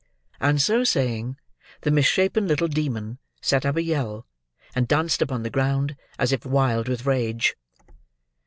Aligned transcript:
And 0.39 0.59
so 0.59 0.83
saying, 0.83 1.37
the 1.81 1.91
mis 1.91 2.07
shapen 2.07 2.47
little 2.47 2.67
demon 2.67 3.19
set 3.39 3.67
up 3.67 3.75
a 3.75 3.83
yell, 3.83 4.25
and 4.73 4.87
danced 4.87 5.21
upon 5.21 5.43
the 5.43 5.51
ground, 5.51 5.95
as 6.17 6.31
if 6.31 6.43
wild 6.43 6.87
with 6.87 7.05
rage. 7.05 7.55